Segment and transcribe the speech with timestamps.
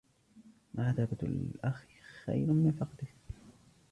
[0.75, 1.85] مُعَاتَبَةُ الْأَخِ
[2.25, 3.07] خَيْرٌ مِنْ فَقْدِهِ